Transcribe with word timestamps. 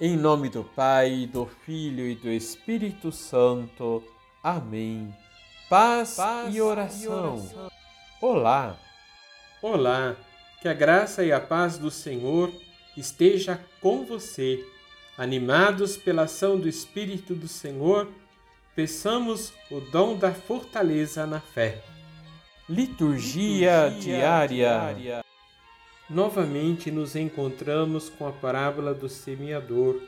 Em 0.00 0.16
nome 0.16 0.48
do 0.48 0.64
Pai, 0.64 1.28
do 1.32 1.46
Filho 1.46 2.04
e 2.08 2.16
do 2.16 2.28
Espírito 2.28 3.12
Santo. 3.12 4.02
Amém. 4.42 5.14
Paz, 5.68 6.16
Paz 6.16 6.54
e, 6.54 6.60
oração. 6.60 7.02
e 7.02 7.08
oração. 7.08 7.70
Olá. 8.20 8.76
Olá. 9.62 10.16
Que 10.60 10.68
a 10.68 10.74
graça 10.74 11.24
e 11.24 11.30
a 11.30 11.40
paz 11.40 11.78
do 11.78 11.90
Senhor 11.90 12.50
esteja 12.96 13.60
com 13.80 14.04
você. 14.04 14.66
Animados 15.16 15.96
pela 15.96 16.22
ação 16.22 16.58
do 16.58 16.68
Espírito 16.68 17.34
do 17.34 17.46
Senhor, 17.46 18.08
peçamos 18.74 19.52
o 19.70 19.80
dom 19.80 20.16
da 20.16 20.32
fortaleza 20.34 21.24
na 21.24 21.38
fé. 21.38 21.80
Liturgia, 22.68 23.86
Liturgia 23.86 24.16
diária. 24.16 24.48
diária. 24.48 25.23
Novamente 26.08 26.90
nos 26.90 27.16
encontramos 27.16 28.10
com 28.10 28.28
a 28.28 28.32
parábola 28.32 28.92
do 28.92 29.08
semeador, 29.08 30.02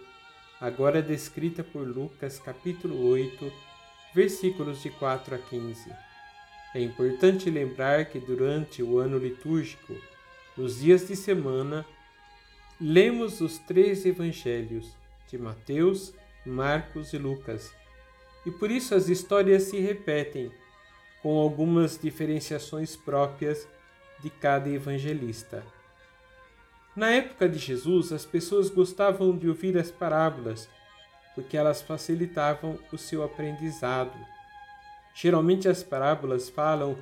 agora 0.61 1.01
descrita 1.01 1.65
por 1.65 1.89
Lucas, 1.89 2.39
capítulo 2.39 3.09
8, 3.09 3.51
versículos 4.15 4.83
de 4.83 4.91
4 4.91 5.37
a 5.37 5.39
15. 5.39 5.91
É 6.75 6.81
importante 6.83 7.49
lembrar 7.49 8.05
que 8.05 8.19
durante 8.19 8.83
o 8.83 8.99
ano 8.99 9.17
litúrgico, 9.17 9.97
nos 10.55 10.81
dias 10.81 11.09
de 11.09 11.17
semana, 11.17 11.87
lemos 12.79 13.41
os 13.41 13.57
três 13.57 14.05
evangelhos 14.05 14.95
de 15.31 15.39
Mateus, 15.39 16.13
Marcos 16.45 17.15
e 17.15 17.19
Lucas, 17.19 17.75
e 18.45 18.51
por 18.51 18.71
isso 18.71 18.95
as 18.95 19.09
histórias 19.09 19.63
se 19.63 19.81
repetem, 19.81 20.53
com 21.23 21.39
algumas 21.39 21.99
diferenciações 21.99 22.95
próprias 22.95 23.67
de 24.23 24.29
cada 24.29 24.69
evangelista. 24.69 25.65
Na 26.97 27.11
época 27.11 27.47
de 27.47 27.59
Jesus, 27.59 28.11
as 28.11 28.25
pessoas 28.25 28.71
gostavam 28.71 29.37
de 29.37 29.47
ouvir 29.47 29.77
as 29.77 29.91
parábolas, 29.91 30.67
porque 31.35 31.55
elas 31.55 31.83
facilitavam 31.83 32.79
o 32.91 32.97
seu 32.97 33.23
aprendizado. 33.23 34.19
Geralmente 35.15 35.69
as 35.69 35.83
parábolas 35.83 36.49
falam 36.49 36.97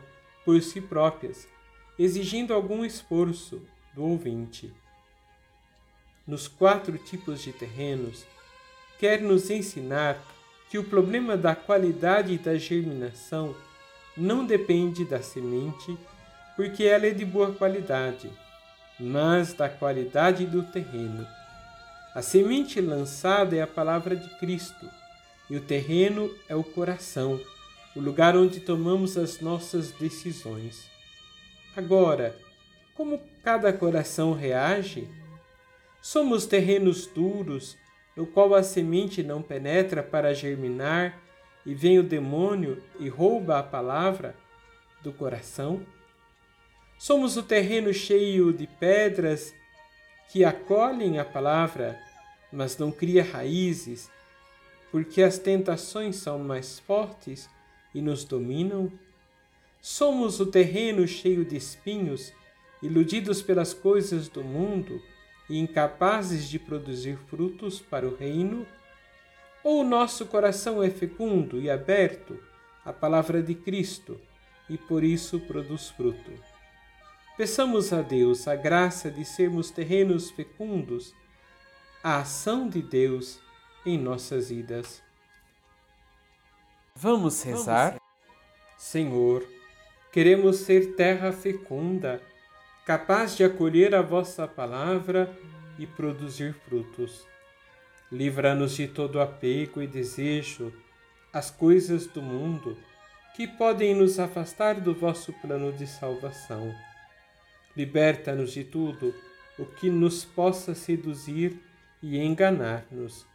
por 0.44 0.60
si 0.60 0.80
próprias, 0.80 1.46
exigindo 1.96 2.52
algum 2.52 2.84
esforço 2.84 3.62
do 3.94 4.02
ouvinte. 4.02 4.74
Nos 6.26 6.48
quatro 6.48 6.98
tipos 6.98 7.40
de 7.40 7.52
terrenos, 7.52 8.26
quer 8.98 9.20
nos 9.20 9.48
ensinar 9.48 10.20
que 10.70 10.76
o 10.76 10.82
problema 10.82 11.36
da 11.36 11.54
qualidade 11.54 12.36
da 12.36 12.56
germinação 12.56 13.54
não 14.16 14.44
depende 14.44 15.04
da 15.04 15.22
semente, 15.22 15.96
porque 16.56 16.82
ela 16.82 17.06
é 17.06 17.10
de 17.10 17.24
boa 17.24 17.52
qualidade 17.52 18.28
mas 18.98 19.52
da 19.52 19.68
qualidade 19.68 20.46
do 20.46 20.62
terreno. 20.62 21.26
A 22.14 22.22
semente 22.22 22.80
lançada 22.80 23.56
é 23.56 23.62
a 23.62 23.66
palavra 23.66 24.14
de 24.14 24.28
Cristo, 24.38 24.88
e 25.50 25.56
o 25.56 25.60
terreno 25.60 26.30
é 26.48 26.54
o 26.54 26.62
coração, 26.62 27.40
o 27.94 28.00
lugar 28.00 28.36
onde 28.36 28.60
tomamos 28.60 29.16
as 29.16 29.40
nossas 29.40 29.90
decisões. 29.90 30.88
Agora, 31.76 32.36
como 32.94 33.20
cada 33.42 33.72
coração 33.72 34.32
reage? 34.32 35.08
Somos 36.00 36.46
terrenos 36.46 37.06
duros, 37.06 37.76
no 38.16 38.26
qual 38.26 38.54
a 38.54 38.62
semente 38.62 39.22
não 39.22 39.42
penetra 39.42 40.02
para 40.02 40.34
germinar, 40.34 41.20
e 41.66 41.74
vem 41.74 41.98
o 41.98 42.02
demônio 42.02 42.82
e 43.00 43.08
rouba 43.08 43.58
a 43.58 43.62
palavra 43.62 44.36
do 45.02 45.12
coração? 45.12 45.84
Somos 46.98 47.36
o 47.36 47.42
terreno 47.42 47.92
cheio 47.92 48.52
de 48.52 48.66
pedras 48.66 49.54
que 50.30 50.44
acolhem 50.44 51.18
a 51.18 51.24
palavra, 51.24 52.00
mas 52.52 52.78
não 52.78 52.90
cria 52.90 53.22
raízes, 53.22 54.10
porque 54.90 55.22
as 55.22 55.38
tentações 55.38 56.16
são 56.16 56.38
mais 56.38 56.78
fortes 56.78 57.48
e 57.94 58.00
nos 58.00 58.24
dominam. 58.24 58.90
Somos 59.80 60.40
o 60.40 60.46
terreno 60.46 61.06
cheio 61.06 61.44
de 61.44 61.56
espinhos, 61.56 62.32
iludidos 62.82 63.42
pelas 63.42 63.74
coisas 63.74 64.28
do 64.28 64.42
mundo 64.42 65.02
e 65.48 65.58
incapazes 65.58 66.48
de 66.48 66.58
produzir 66.58 67.18
frutos 67.28 67.80
para 67.80 68.08
o 68.08 68.14
reino? 68.14 68.66
Ou 69.62 69.80
o 69.80 69.84
nosso 69.84 70.26
coração 70.26 70.82
é 70.82 70.90
fecundo 70.90 71.60
e 71.60 71.70
aberto 71.70 72.38
à 72.84 72.92
palavra 72.92 73.42
de 73.42 73.54
Cristo 73.54 74.20
e 74.68 74.76
por 74.78 75.04
isso 75.04 75.40
produz 75.40 75.88
fruto? 75.90 76.53
Peçamos 77.36 77.92
a 77.92 78.00
Deus 78.00 78.46
a 78.46 78.54
graça 78.54 79.10
de 79.10 79.24
sermos 79.24 79.68
terrenos 79.68 80.30
fecundos, 80.30 81.12
a 82.00 82.18
ação 82.18 82.68
de 82.68 82.80
Deus 82.80 83.40
em 83.84 83.98
nossas 83.98 84.50
vidas. 84.50 85.02
Vamos 86.94 87.42
rezar? 87.42 87.96
Senhor, 88.78 89.44
queremos 90.12 90.58
ser 90.58 90.94
terra 90.94 91.32
fecunda, 91.32 92.22
capaz 92.86 93.36
de 93.36 93.42
acolher 93.42 93.96
a 93.96 94.02
vossa 94.02 94.46
palavra 94.46 95.36
e 95.76 95.88
produzir 95.88 96.54
frutos. 96.54 97.26
Livra-nos 98.12 98.76
de 98.76 98.86
todo 98.86 99.20
apego 99.20 99.82
e 99.82 99.88
desejo 99.88 100.72
às 101.32 101.50
coisas 101.50 102.06
do 102.06 102.22
mundo 102.22 102.78
que 103.34 103.48
podem 103.48 103.92
nos 103.92 104.20
afastar 104.20 104.80
do 104.80 104.94
vosso 104.94 105.32
plano 105.32 105.72
de 105.72 105.84
salvação 105.84 106.72
Liberta-nos 107.76 108.52
de 108.52 108.64
tudo 108.64 109.14
o 109.58 109.64
que 109.64 109.90
nos 109.90 110.24
possa 110.24 110.74
seduzir 110.74 111.60
e 112.02 112.18
enganar-nos. 112.18 113.26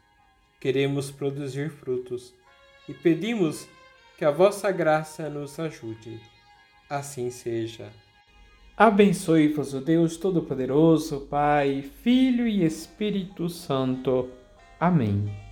Queremos 0.59 1.09
produzir 1.09 1.69
frutos 1.69 2.33
e 2.87 2.93
pedimos 2.93 3.67
que 4.17 4.25
a 4.25 4.31
vossa 4.31 4.71
graça 4.71 5.29
nos 5.29 5.59
ajude. 5.59 6.19
Assim 6.89 7.29
seja. 7.29 7.91
Abençoe-vos 8.75 9.73
o 9.73 9.81
Deus 9.81 10.17
Todo-Poderoso, 10.17 11.27
Pai, 11.29 11.81
Filho 12.03 12.47
e 12.47 12.65
Espírito 12.65 13.49
Santo. 13.49 14.29
Amém. 14.79 15.48